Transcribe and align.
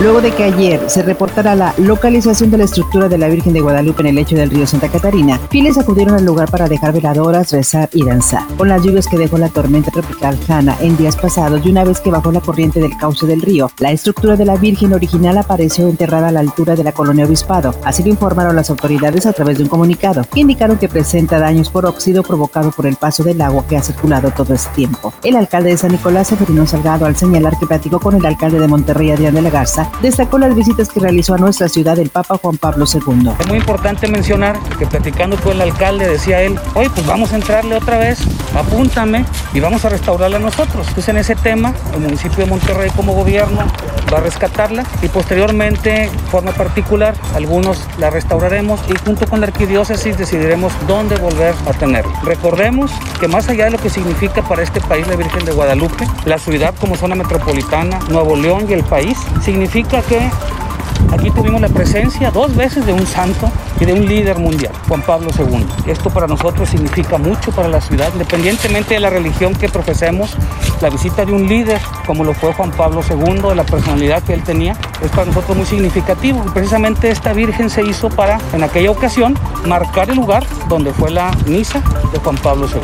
luego 0.00 0.22
de 0.22 0.30
que 0.30 0.44
ayer 0.44 0.80
se 0.88 1.02
reportara 1.02 1.54
la 1.54 1.74
localización 1.76 2.50
de 2.50 2.58
la 2.58 2.64
estructura 2.64 3.08
de 3.08 3.18
la 3.18 3.28
Virgen 3.28 3.52
de 3.52 3.60
Guadalupe 3.60 4.00
en 4.00 4.08
el 4.08 4.14
lecho 4.14 4.34
del 4.34 4.50
río 4.50 4.66
Santa 4.66 4.88
Catarina, 4.88 5.38
fieles 5.50 5.76
acudieron 5.76 6.14
al 6.14 6.24
lugar 6.24 6.50
para 6.50 6.68
dejar 6.68 6.92
veladoras, 6.92 7.52
rezar 7.52 7.88
y 7.92 8.04
danzar. 8.04 8.42
Con 8.56 8.68
las 8.68 8.82
lluvias 8.82 9.06
que 9.06 9.18
dejó 9.18 9.36
la 9.36 9.50
tormenta 9.50 9.90
tropical 9.90 10.38
Hanna 10.48 10.76
en 10.80 10.96
días 10.96 11.16
pasados 11.16 11.60
y 11.64 11.70
una 11.70 11.84
vez 11.84 12.00
que 12.00 12.10
bajó 12.10 12.32
la 12.32 12.40
corriente 12.40 12.80
del 12.80 12.96
cauce 12.96 13.26
del 13.26 13.42
río, 13.42 13.70
la 13.78 13.92
estructura 13.92 14.36
de 14.36 14.46
la 14.46 14.56
Virgen 14.56 14.94
original 14.94 15.36
apareció 15.36 15.88
enterrada 15.88 16.28
a 16.28 16.32
la 16.32 16.40
altura 16.40 16.76
de 16.76 16.84
la 16.84 16.92
colonia 16.92 17.26
Obispado. 17.26 17.74
Así 17.84 18.02
lo 18.02 18.08
informaron 18.08 18.56
las 18.56 18.70
autoridades 18.70 19.26
a 19.26 19.32
través 19.32 19.58
de 19.58 19.64
un 19.64 19.68
comunicado, 19.68 20.24
que 20.32 20.40
indicaron 20.40 20.78
que 20.78 20.88
presenta 20.88 21.38
daños 21.38 21.68
por 21.68 21.84
óxido 21.84 22.22
provocado 22.22 22.70
por 22.70 22.86
el 22.86 22.96
paso 22.96 23.22
del 23.22 23.40
agua 23.42 23.66
que 23.68 23.76
ha 23.76 23.82
circulado 23.82 24.30
todo 24.30 24.54
este 24.54 24.70
tiempo. 24.74 25.12
El 25.22 25.36
alcalde 25.36 25.70
de 25.70 25.76
San 25.76 25.92
Nicolás, 25.92 26.28
Severino 26.28 26.66
Salgado, 26.66 27.04
al 27.04 27.16
señalar 27.16 27.58
que 27.58 27.66
platicó 27.66 28.00
con 28.00 28.14
el 28.14 28.24
alcalde 28.24 28.58
de 28.58 28.68
Monterrey, 28.68 29.10
Adrián 29.10 29.34
de 29.34 29.42
la 29.42 29.50
Garza, 29.50 29.89
destacó 30.02 30.38
las 30.38 30.54
visitas 30.54 30.88
que 30.88 31.00
realizó 31.00 31.34
a 31.34 31.38
nuestra 31.38 31.68
ciudad 31.68 31.98
el 31.98 32.10
Papa 32.10 32.38
Juan 32.38 32.56
Pablo 32.56 32.84
II. 32.92 33.32
Es 33.38 33.46
muy 33.48 33.58
importante 33.58 34.08
mencionar 34.08 34.58
que 34.78 34.86
platicando 34.86 35.36
con 35.36 35.52
el 35.52 35.60
alcalde 35.60 36.08
decía 36.08 36.42
él, 36.42 36.58
oye, 36.74 36.90
pues 36.90 37.06
vamos 37.06 37.32
a 37.32 37.36
entrarle 37.36 37.76
otra 37.76 37.98
vez, 37.98 38.20
apúntame 38.54 39.24
y 39.52 39.60
vamos 39.60 39.84
a 39.84 39.88
restaurarla 39.88 40.38
nosotros. 40.38 40.86
Entonces 40.88 41.08
en 41.08 41.16
ese 41.18 41.36
tema, 41.36 41.74
el 41.94 42.00
municipio 42.00 42.44
de 42.44 42.46
Monterrey 42.46 42.90
como 42.96 43.12
gobierno 43.12 43.66
va 44.12 44.18
a 44.18 44.20
rescatarla 44.22 44.84
y 45.02 45.08
posteriormente, 45.08 46.10
forma 46.30 46.52
particular, 46.52 47.14
algunos 47.34 47.86
la 47.98 48.10
restauraremos 48.10 48.80
y 48.88 48.94
junto 49.04 49.26
con 49.26 49.40
la 49.40 49.46
arquidiócesis 49.46 50.16
decidiremos 50.16 50.72
dónde 50.86 51.16
volver 51.16 51.54
a 51.66 51.72
tenerla. 51.72 52.12
Recordemos 52.22 52.90
que 53.20 53.28
más 53.28 53.48
allá 53.48 53.66
de 53.66 53.72
lo 53.72 53.78
que 53.78 53.90
significa 53.90 54.42
para 54.42 54.62
este 54.62 54.80
país 54.80 55.06
la 55.06 55.16
Virgen 55.16 55.44
de 55.44 55.52
Guadalupe, 55.52 56.06
la 56.24 56.38
ciudad 56.38 56.74
como 56.80 56.96
zona 56.96 57.14
metropolitana, 57.14 57.98
Nuevo 58.08 58.36
León 58.36 58.66
y 58.68 58.72
el 58.72 58.84
país, 58.84 59.18
significa 59.42 60.02
que 60.02 60.30
aquí 61.12 61.30
tuvimos 61.30 61.60
la 61.60 61.68
presencia 61.68 62.30
dos 62.30 62.54
veces 62.54 62.86
de 62.86 62.92
un 62.92 63.06
santo 63.06 63.50
y 63.80 63.84
de 63.84 63.92
un 63.92 64.06
líder 64.06 64.38
mundial, 64.38 64.72
Juan 64.88 65.02
Pablo 65.02 65.30
II. 65.38 65.66
Esto 65.86 66.10
para 66.10 66.26
nosotros 66.26 66.68
significa 66.68 67.18
mucho 67.18 67.52
para 67.52 67.68
la 67.68 67.80
ciudad, 67.80 68.10
independientemente 68.12 68.94
de 68.94 69.00
la 69.00 69.10
religión 69.10 69.54
que 69.54 69.68
profesemos, 69.68 70.36
la 70.80 70.90
visita 70.90 71.24
de 71.24 71.32
un 71.32 71.46
líder 71.48 71.80
como 72.06 72.24
lo 72.24 72.34
fue 72.34 72.52
Juan 72.52 72.70
Pablo 72.72 73.02
II, 73.08 73.48
de 73.48 73.54
la 73.54 73.64
personalidad 73.64 74.22
que 74.22 74.34
él 74.34 74.42
tenía, 74.42 74.76
es 75.02 75.10
para 75.10 75.26
nosotros 75.26 75.56
muy 75.56 75.66
significativo. 75.66 76.44
Precisamente 76.52 77.10
esta 77.10 77.32
Virgen 77.32 77.70
se 77.70 77.82
hizo 77.82 78.08
para, 78.10 78.38
en 78.52 78.62
aquella 78.62 78.90
ocasión, 78.90 79.38
marcar 79.66 80.10
el 80.10 80.16
lugar 80.16 80.44
donde 80.68 80.92
fue 80.92 81.10
la 81.10 81.30
misa 81.46 81.82
de 82.12 82.18
Juan 82.18 82.36
Pablo 82.36 82.66
II. 82.66 82.80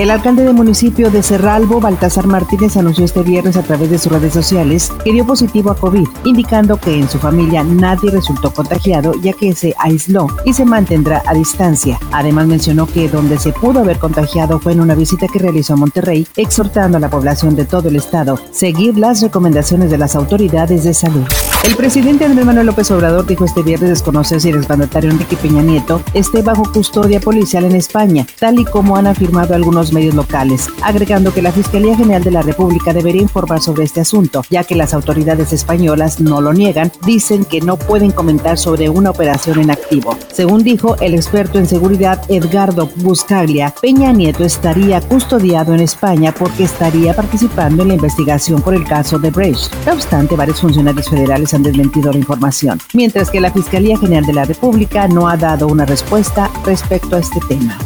El 0.00 0.10
alcalde 0.10 0.44
del 0.44 0.54
municipio 0.54 1.10
de 1.10 1.22
Cerralbo, 1.22 1.78
Baltasar 1.78 2.26
Martínez, 2.26 2.74
anunció 2.78 3.04
este 3.04 3.22
viernes 3.22 3.58
a 3.58 3.62
través 3.62 3.90
de 3.90 3.98
sus 3.98 4.10
redes 4.10 4.32
sociales 4.32 4.90
que 5.04 5.12
dio 5.12 5.26
positivo 5.26 5.70
a 5.70 5.76
COVID, 5.76 6.08
indicando 6.24 6.78
que 6.78 6.98
en 6.98 7.06
su 7.06 7.18
familia 7.18 7.62
nadie 7.62 8.10
resultó 8.10 8.50
contagiado 8.50 9.12
ya 9.20 9.34
que 9.34 9.54
se 9.54 9.74
aisló 9.78 10.28
y 10.46 10.54
se 10.54 10.64
mantendrá 10.64 11.22
a 11.26 11.34
distancia. 11.34 12.00
Además 12.12 12.46
mencionó 12.46 12.86
que 12.86 13.10
donde 13.10 13.38
se 13.38 13.52
pudo 13.52 13.80
haber 13.80 13.98
contagiado 13.98 14.58
fue 14.58 14.72
en 14.72 14.80
una 14.80 14.94
visita 14.94 15.26
que 15.30 15.38
realizó 15.38 15.74
a 15.74 15.76
Monterrey, 15.76 16.26
exhortando 16.34 16.96
a 16.96 17.00
la 17.00 17.10
población 17.10 17.54
de 17.54 17.66
todo 17.66 17.90
el 17.90 17.96
estado 17.96 18.40
seguir 18.52 18.96
las 18.96 19.20
recomendaciones 19.20 19.90
de 19.90 19.98
las 19.98 20.16
autoridades 20.16 20.82
de 20.82 20.94
salud. 20.94 21.26
El 21.62 21.76
presidente 21.76 22.24
Andrés 22.24 22.46
Manuel 22.46 22.68
López 22.68 22.90
Obrador 22.90 23.26
dijo 23.26 23.44
este 23.44 23.62
viernes 23.62 23.90
desconocer 23.90 24.40
si 24.40 24.48
el 24.48 24.56
exmandatario 24.56 25.10
Enrique 25.10 25.36
Peña 25.36 25.60
Nieto 25.60 26.00
esté 26.14 26.40
bajo 26.40 26.62
custodia 26.72 27.20
policial 27.20 27.66
en 27.66 27.76
España, 27.76 28.26
tal 28.38 28.58
y 28.58 28.64
como 28.64 28.96
han 28.96 29.06
afirmado 29.06 29.54
algunos 29.54 29.89
medios 29.92 30.14
locales, 30.14 30.68
agregando 30.82 31.32
que 31.32 31.42
la 31.42 31.52
Fiscalía 31.52 31.96
General 31.96 32.22
de 32.22 32.30
la 32.30 32.42
República 32.42 32.92
debería 32.92 33.22
informar 33.22 33.60
sobre 33.60 33.84
este 33.84 34.00
asunto, 34.00 34.42
ya 34.50 34.64
que 34.64 34.74
las 34.74 34.94
autoridades 34.94 35.52
españolas 35.52 36.20
no 36.20 36.40
lo 36.40 36.52
niegan, 36.52 36.92
dicen 37.04 37.44
que 37.44 37.60
no 37.60 37.76
pueden 37.76 38.10
comentar 38.10 38.58
sobre 38.58 38.88
una 38.88 39.10
operación 39.10 39.60
en 39.60 39.70
activo. 39.70 40.16
Según 40.32 40.62
dijo 40.62 40.96
el 41.00 41.14
experto 41.14 41.58
en 41.58 41.66
seguridad 41.66 42.22
Edgardo 42.28 42.90
Buscaglia, 42.96 43.74
Peña 43.80 44.12
Nieto 44.12 44.44
estaría 44.44 45.00
custodiado 45.00 45.74
en 45.74 45.80
España 45.80 46.34
porque 46.36 46.64
estaría 46.64 47.14
participando 47.14 47.82
en 47.82 47.88
la 47.88 47.94
investigación 47.94 48.62
por 48.62 48.74
el 48.74 48.84
caso 48.84 49.18
de 49.18 49.30
Brecht. 49.30 49.72
No 49.86 49.92
obstante, 49.92 50.36
varios 50.36 50.60
funcionarios 50.60 51.08
federales 51.08 51.54
han 51.54 51.62
desmentido 51.62 52.12
la 52.12 52.18
información, 52.18 52.80
mientras 52.94 53.30
que 53.30 53.40
la 53.40 53.52
Fiscalía 53.52 53.98
General 53.98 54.26
de 54.26 54.32
la 54.32 54.44
República 54.44 55.08
no 55.08 55.28
ha 55.28 55.36
dado 55.36 55.66
una 55.66 55.86
respuesta 55.86 56.50
respecto 56.64 57.16
a 57.16 57.20
este 57.20 57.40
tema. 57.48 57.78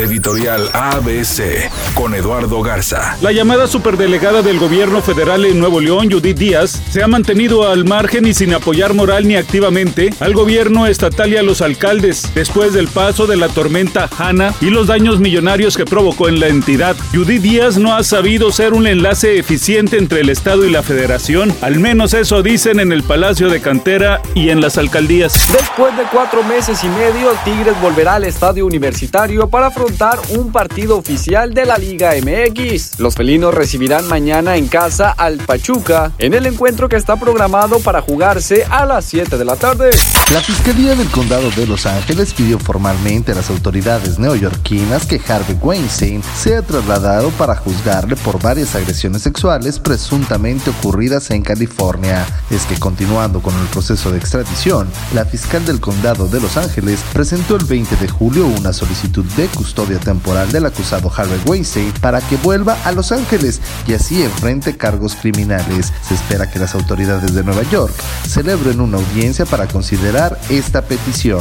Editorial 0.00 0.70
ABC 0.72 1.70
con 1.94 2.14
Eduardo 2.14 2.62
Garza. 2.62 3.18
La 3.20 3.32
llamada 3.32 3.66
superdelegada 3.66 4.40
del 4.40 4.58
gobierno 4.58 5.02
federal 5.02 5.44
en 5.44 5.58
Nuevo 5.58 5.78
León, 5.78 6.10
Judith 6.10 6.38
Díaz, 6.38 6.82
se 6.90 7.02
ha 7.02 7.06
mantenido 7.06 7.68
al 7.68 7.84
margen 7.84 8.26
y 8.26 8.32
sin 8.32 8.54
apoyar 8.54 8.94
moral 8.94 9.28
ni 9.28 9.36
activamente 9.36 10.08
al 10.20 10.32
gobierno 10.32 10.86
estatal 10.86 11.30
y 11.30 11.36
a 11.36 11.42
los 11.42 11.60
alcaldes 11.60 12.30
después 12.34 12.72
del 12.72 12.88
paso 12.88 13.26
de 13.26 13.36
la 13.36 13.48
tormenta 13.48 14.08
Hanna 14.18 14.54
y 14.62 14.70
los 14.70 14.86
daños 14.86 15.20
millonarios 15.20 15.76
que 15.76 15.84
provocó 15.84 16.28
en 16.28 16.40
la 16.40 16.48
entidad. 16.48 16.96
Judith 17.12 17.42
Díaz 17.42 17.76
no 17.76 17.94
ha 17.94 18.02
sabido 18.02 18.52
ser 18.52 18.72
un 18.72 18.86
enlace 18.86 19.38
eficiente 19.38 19.98
entre 19.98 20.22
el 20.22 20.30
Estado 20.30 20.64
y 20.64 20.70
la 20.70 20.82
Federación, 20.82 21.54
al 21.60 21.78
menos 21.78 22.14
eso 22.14 22.42
dicen 22.42 22.80
en 22.80 22.92
el 22.92 23.02
Palacio 23.02 23.50
de 23.50 23.60
Cantera 23.60 24.22
y 24.34 24.48
en 24.48 24.62
las 24.62 24.78
alcaldías. 24.78 25.52
Después 25.52 25.94
de 25.98 26.04
cuatro 26.10 26.42
meses 26.42 26.82
y 26.84 26.88
medio, 26.88 27.32
Tigres 27.44 27.78
volverá 27.82 28.14
al 28.14 28.24
estadio 28.24 28.64
universitario 28.64 29.46
para 29.46 29.66
afrontar 29.66 29.89
un 30.30 30.52
partido 30.52 30.96
oficial 30.96 31.52
de 31.52 31.66
la 31.66 31.76
Liga 31.76 32.12
MX. 32.14 33.00
Los 33.00 33.16
felinos 33.16 33.52
recibirán 33.52 34.06
mañana 34.06 34.56
en 34.56 34.68
casa 34.68 35.10
al 35.10 35.38
Pachuca 35.38 36.12
en 36.18 36.32
el 36.32 36.46
encuentro 36.46 36.88
que 36.88 36.94
está 36.94 37.16
programado 37.16 37.80
para 37.80 38.00
jugarse 38.00 38.64
a 38.70 38.86
las 38.86 39.04
7 39.06 39.36
de 39.36 39.44
la 39.44 39.56
tarde. 39.56 39.90
La 40.32 40.40
Fiscalía 40.40 40.94
del 40.94 41.08
Condado 41.08 41.50
de 41.50 41.66
Los 41.66 41.86
Ángeles 41.86 42.32
pidió 42.32 42.58
formalmente 42.60 43.32
a 43.32 43.34
las 43.34 43.50
autoridades 43.50 44.18
neoyorquinas 44.18 45.06
que 45.06 45.20
Harvey 45.26 45.58
Weinstein 45.60 46.22
sea 46.36 46.62
trasladado 46.62 47.30
para 47.30 47.56
juzgarle 47.56 48.14
por 48.16 48.40
varias 48.40 48.76
agresiones 48.76 49.22
sexuales 49.22 49.80
presuntamente 49.80 50.70
ocurridas 50.70 51.30
en 51.32 51.42
California. 51.42 52.24
Es 52.48 52.64
que 52.64 52.78
continuando 52.78 53.42
con 53.42 53.54
el 53.58 53.66
proceso 53.66 54.12
de 54.12 54.18
extradición, 54.18 54.88
la 55.14 55.24
fiscal 55.24 55.66
del 55.66 55.80
Condado 55.80 56.28
de 56.28 56.40
Los 56.40 56.56
Ángeles 56.56 57.00
presentó 57.12 57.56
el 57.56 57.64
20 57.64 57.96
de 57.96 58.08
julio 58.08 58.46
una 58.46 58.72
solicitud 58.72 59.24
de 59.36 59.48
custodia 59.70 60.00
temporal 60.00 60.50
del 60.50 60.66
acusado 60.66 61.12
Harvey 61.16 61.38
Weinstein 61.46 61.92
para 62.00 62.20
que 62.20 62.36
vuelva 62.38 62.76
a 62.84 62.90
Los 62.90 63.12
Ángeles 63.12 63.60
y 63.86 63.94
así 63.94 64.20
enfrente 64.20 64.76
cargos 64.76 65.14
criminales. 65.14 65.92
Se 66.02 66.14
espera 66.14 66.50
que 66.50 66.58
las 66.58 66.74
autoridades 66.74 67.34
de 67.34 67.44
Nueva 67.44 67.62
York 67.70 67.94
celebren 68.26 68.80
una 68.80 68.98
audiencia 68.98 69.46
para 69.46 69.68
considerar 69.68 70.36
esta 70.48 70.82
petición. 70.82 71.40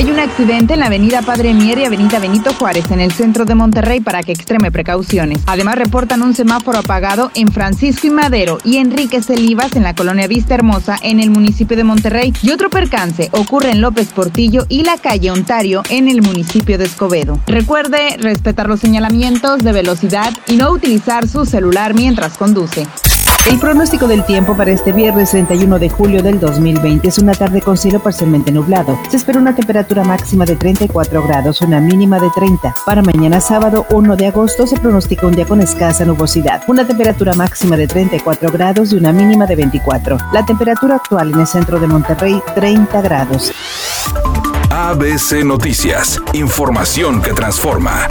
Hay 0.00 0.10
un 0.10 0.18
accidente 0.18 0.72
en 0.72 0.80
la 0.80 0.86
avenida 0.86 1.20
Padre 1.20 1.52
Mier 1.52 1.78
y 1.78 1.84
avenida 1.84 2.18
Benito 2.18 2.54
Juárez 2.54 2.90
en 2.90 3.00
el 3.00 3.12
centro 3.12 3.44
de 3.44 3.54
Monterrey 3.54 4.00
para 4.00 4.22
que 4.22 4.32
extreme 4.32 4.72
precauciones. 4.72 5.42
Además 5.44 5.74
reportan 5.74 6.22
un 6.22 6.34
semáforo 6.34 6.78
apagado 6.78 7.30
en 7.34 7.48
Francisco 7.48 8.06
y 8.06 8.10
Madero 8.10 8.56
y 8.64 8.78
Enrique 8.78 9.22
Celivas 9.22 9.76
en 9.76 9.82
la 9.82 9.94
colonia 9.94 10.26
Vista 10.26 10.54
Hermosa 10.54 10.96
en 11.02 11.20
el 11.20 11.28
municipio 11.30 11.76
de 11.76 11.84
Monterrey. 11.84 12.32
Y 12.40 12.50
otro 12.50 12.70
percance 12.70 13.28
ocurre 13.32 13.72
en 13.72 13.82
López 13.82 14.08
Portillo 14.14 14.64
y 14.70 14.84
la 14.84 14.96
calle 14.96 15.30
Ontario 15.32 15.82
en 15.90 16.08
el 16.08 16.22
municipio 16.22 16.78
de 16.78 16.84
Escobedo. 16.84 17.38
Recuerde 17.46 18.16
respetar 18.18 18.68
los 18.68 18.80
señalamientos 18.80 19.62
de 19.62 19.72
velocidad 19.72 20.32
y 20.46 20.56
no 20.56 20.70
utilizar 20.70 21.28
su 21.28 21.44
celular 21.44 21.92
mientras 21.92 22.38
conduce. 22.38 22.86
El 23.46 23.58
pronóstico 23.58 24.06
del 24.06 24.24
tiempo 24.24 24.56
para 24.56 24.70
este 24.70 24.92
viernes 24.92 25.30
31 25.30 25.78
de 25.78 25.88
julio 25.88 26.22
del 26.22 26.38
2020 26.38 27.08
es 27.08 27.18
una 27.18 27.32
tarde 27.32 27.62
con 27.62 27.76
cielo 27.76 27.98
parcialmente 28.00 28.52
nublado. 28.52 28.98
Se 29.10 29.16
espera 29.16 29.38
una 29.38 29.54
temperatura 29.54 30.04
máxima 30.04 30.44
de 30.44 30.56
34 30.56 31.22
grados, 31.22 31.60
una 31.62 31.80
mínima 31.80 32.20
de 32.20 32.30
30. 32.30 32.74
Para 32.84 33.02
mañana 33.02 33.40
sábado 33.40 33.86
1 33.90 34.16
de 34.16 34.26
agosto 34.26 34.66
se 34.66 34.76
pronostica 34.78 35.26
un 35.26 35.34
día 35.34 35.46
con 35.46 35.60
escasa 35.60 36.04
nubosidad, 36.04 36.62
una 36.68 36.86
temperatura 36.86 37.34
máxima 37.34 37.76
de 37.76 37.88
34 37.88 38.50
grados 38.52 38.92
y 38.92 38.96
una 38.96 39.10
mínima 39.10 39.46
de 39.46 39.56
24. 39.56 40.18
La 40.32 40.44
temperatura 40.44 40.96
actual 40.96 41.32
en 41.32 41.40
el 41.40 41.46
centro 41.46 41.80
de 41.80 41.86
Monterrey 41.86 42.40
30 42.54 43.00
grados. 43.00 43.52
ABC 44.70 45.44
Noticias, 45.44 46.20
información 46.34 47.20
que 47.20 47.32
transforma. 47.32 48.06